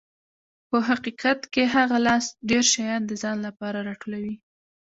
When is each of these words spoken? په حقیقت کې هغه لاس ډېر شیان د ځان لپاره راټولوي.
په 0.69 0.77
حقیقت 0.89 1.39
کې 1.53 1.63
هغه 1.75 1.97
لاس 2.07 2.25
ډېر 2.49 2.63
شیان 2.73 3.01
د 3.05 3.11
ځان 3.21 3.37
لپاره 3.47 3.77
راټولوي. 3.87 4.35